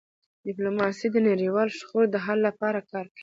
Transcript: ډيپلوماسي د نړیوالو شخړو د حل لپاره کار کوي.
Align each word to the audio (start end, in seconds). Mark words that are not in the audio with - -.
ډيپلوماسي 0.45 1.07
د 1.11 1.17
نړیوالو 1.29 1.75
شخړو 1.79 2.05
د 2.11 2.15
حل 2.25 2.39
لپاره 2.47 2.79
کار 2.91 3.05
کوي. 3.11 3.19